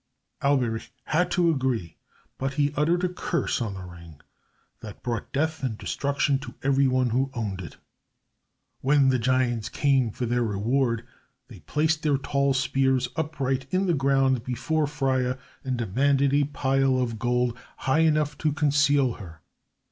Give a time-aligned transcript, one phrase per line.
[0.41, 1.95] Alberich had to agree,
[2.39, 4.19] but he uttered a curse on the ring
[4.79, 7.77] that brought death and destruction to everyone who owned it.
[8.79, 11.05] When the giants came for their reward,
[11.49, 16.97] they placed their tall spears upright in the ground before Freia, and demanded a pile
[16.97, 17.55] of gold
[17.85, 19.43] high enough to conceal her.